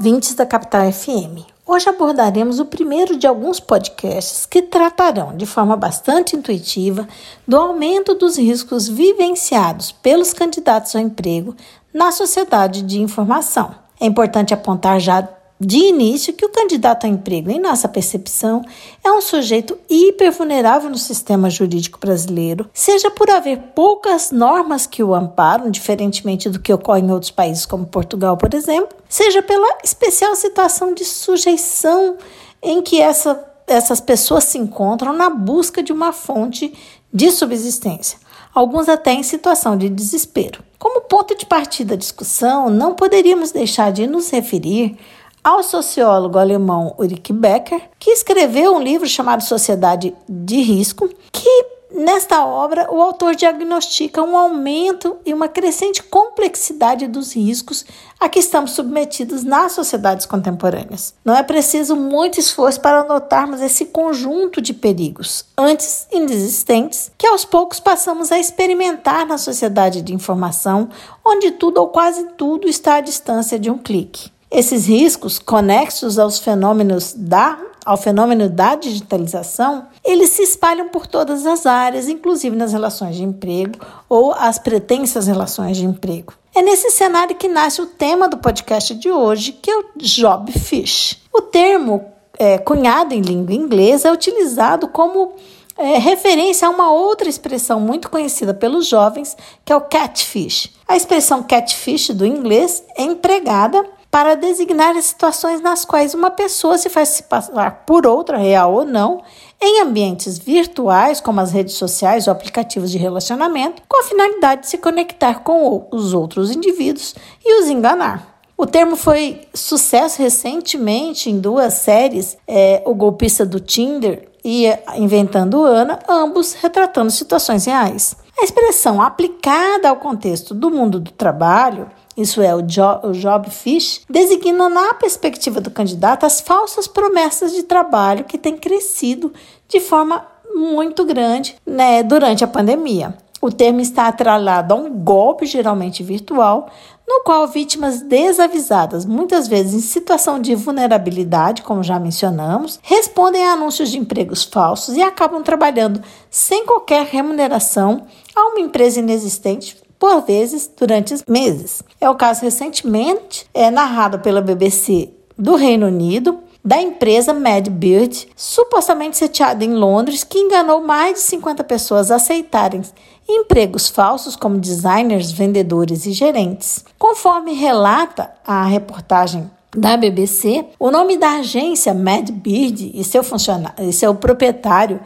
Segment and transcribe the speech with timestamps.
[0.00, 1.44] ouvintes da Capital FM.
[1.66, 7.06] Hoje abordaremos o primeiro de alguns podcasts que tratarão de forma bastante intuitiva
[7.46, 11.54] do aumento dos riscos vivenciados pelos candidatos ao emprego
[11.92, 13.74] na sociedade de informação.
[14.00, 15.28] É importante apontar já
[15.60, 18.62] de início que o candidato a emprego, em nossa percepção,
[19.04, 25.14] é um sujeito hipervulnerável no sistema jurídico brasileiro, seja por haver poucas normas que o
[25.14, 30.34] amparam, diferentemente do que ocorre em outros países como Portugal, por exemplo, seja pela especial
[30.34, 32.16] situação de sujeição
[32.62, 36.72] em que essa, essas pessoas se encontram na busca de uma fonte
[37.12, 38.18] de subsistência,
[38.54, 40.62] alguns até em situação de desespero.
[40.78, 44.96] Como ponto de partida da discussão, não poderíamos deixar de nos referir
[45.42, 52.44] ao sociólogo alemão Ulrich Becker, que escreveu um livro chamado Sociedade de Risco, que nesta
[52.44, 57.84] obra o autor diagnostica um aumento e uma crescente complexidade dos riscos
[58.18, 61.14] a que estamos submetidos nas sociedades contemporâneas.
[61.24, 67.44] Não é preciso muito esforço para notarmos esse conjunto de perigos, antes inexistentes, que aos
[67.44, 70.88] poucos passamos a experimentar na sociedade de informação,
[71.24, 74.30] onde tudo ou quase tudo está à distância de um clique.
[74.50, 81.46] Esses riscos conexos aos fenômenos da ao fenômeno da digitalização, eles se espalham por todas
[81.46, 83.78] as áreas, inclusive nas relações de emprego
[84.08, 86.34] ou as pretensas relações de emprego.
[86.54, 90.52] É nesse cenário que nasce o tema do podcast de hoje, que é o job
[90.52, 91.22] fish.
[91.32, 92.04] O termo
[92.38, 95.32] é, cunhado em língua inglesa é utilizado como
[95.78, 100.70] é, referência a uma outra expressão muito conhecida pelos jovens, que é o catfish.
[100.86, 106.76] A expressão catfish do inglês é empregada para designar as situações nas quais uma pessoa
[106.76, 109.22] se faz passar por outra, real ou não,
[109.62, 114.68] em ambientes virtuais, como as redes sociais ou aplicativos de relacionamento, com a finalidade de
[114.68, 118.40] se conectar com os outros indivíduos e os enganar.
[118.56, 124.66] O termo foi sucesso recentemente em duas séries, é, O Golpista do Tinder e
[124.96, 128.16] Inventando Ana, ambos retratando situações reais.
[128.38, 134.68] A expressão aplicada ao contexto do mundo do trabalho isso é, o job, fish, designa
[134.68, 139.32] na perspectiva do candidato as falsas promessas de trabalho que têm crescido
[139.68, 143.16] de forma muito grande né, durante a pandemia.
[143.40, 146.68] O termo está atrelado a um golpe, geralmente virtual,
[147.08, 153.54] no qual vítimas desavisadas, muitas vezes em situação de vulnerabilidade, como já mencionamos, respondem a
[153.54, 158.06] anúncios de empregos falsos e acabam trabalhando sem qualquer remuneração
[158.36, 161.82] a uma empresa inexistente por vezes durante meses.
[162.00, 169.16] É o caso recentemente é narrado pela BBC do Reino Unido da empresa Madbird, supostamente
[169.16, 172.82] sediada em Londres, que enganou mais de 50 pessoas a aceitarem
[173.28, 176.84] empregos falsos como designers, vendedores e gerentes.
[176.98, 183.92] Conforme relata a reportagem da BBC, o nome da agência Madbird e seu funcionário e
[183.92, 185.00] seu proprietário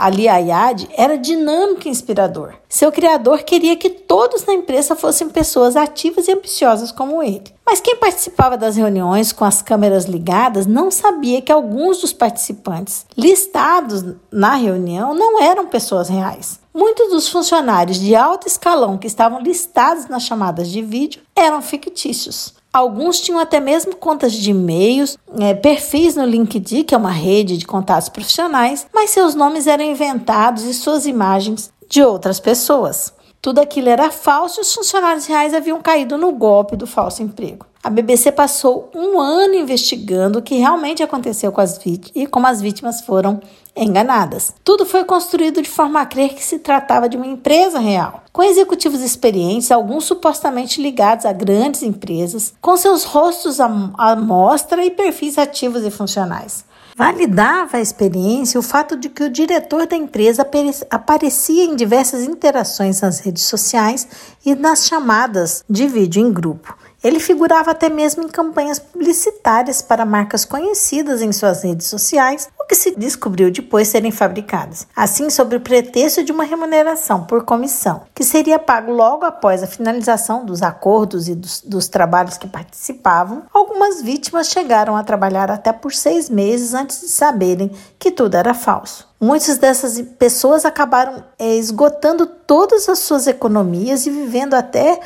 [0.00, 2.54] Ali Ayad era dinâmico e inspirador.
[2.70, 7.52] Seu criador queria que todos na empresa fossem pessoas ativas e ambiciosas como ele.
[7.66, 13.04] Mas quem participava das reuniões com as câmeras ligadas não sabia que alguns dos participantes
[13.14, 14.02] listados
[14.32, 16.58] na reunião não eram pessoas reais.
[16.72, 22.54] Muitos dos funcionários de alto escalão que estavam listados nas chamadas de vídeo eram fictícios.
[22.72, 27.56] Alguns tinham até mesmo contas de e-mails, é, perfis no LinkedIn, que é uma rede
[27.56, 33.12] de contatos profissionais, mas seus nomes eram inventados e suas imagens de outras pessoas.
[33.42, 37.64] Tudo aquilo era falso e os funcionários reais haviam caído no golpe do falso emprego.
[37.82, 42.46] A BBC passou um ano investigando o que realmente aconteceu com as vítimas e como
[42.46, 43.40] as vítimas foram
[43.74, 44.52] enganadas.
[44.62, 48.42] Tudo foi construído de forma a crer que se tratava de uma empresa real, com
[48.42, 53.68] executivos experientes, alguns supostamente ligados a grandes empresas, com seus rostos à
[54.14, 56.68] mostra e perfis ativos e funcionais.
[56.96, 60.46] Validava a experiência o fato de que o diretor da empresa
[60.90, 64.06] aparecia em diversas interações nas redes sociais
[64.44, 66.76] e nas chamadas de vídeo em grupo.
[67.02, 72.66] Ele figurava até mesmo em campanhas publicitárias para marcas conhecidas em suas redes sociais, o
[72.66, 74.86] que se descobriu depois serem fabricadas.
[74.94, 79.66] Assim, sob o pretexto de uma remuneração por comissão, que seria pago logo após a
[79.66, 85.72] finalização dos acordos e dos, dos trabalhos que participavam, algumas vítimas chegaram a trabalhar até
[85.72, 89.08] por seis meses antes de saberem que tudo era falso.
[89.20, 94.98] Muitas dessas pessoas acabaram é, esgotando todas as suas economias e vivendo até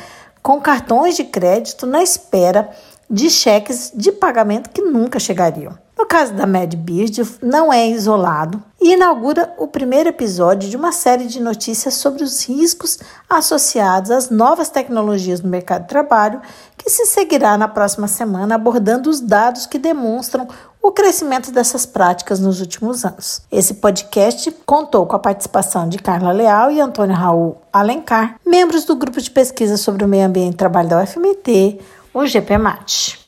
[0.45, 2.69] com cartões de crédito na espera
[3.09, 5.77] de cheques de pagamento que nunca chegariam.
[5.97, 11.25] No caso da MedBeard, não é isolado e inaugura o primeiro episódio de uma série
[11.25, 12.99] de notícias sobre os riscos
[13.29, 16.41] associados às novas tecnologias no mercado de trabalho,
[16.77, 20.47] que se seguirá na próxima semana abordando os dados que demonstram
[20.81, 23.41] o crescimento dessas práticas nos últimos anos.
[23.51, 28.95] Esse podcast contou com a participação de Carla Leal e Antônio Raul Alencar, membros do
[28.95, 31.79] grupo de pesquisa sobre o meio ambiente e trabalho da UFMT,
[32.15, 33.19] o GPMAT.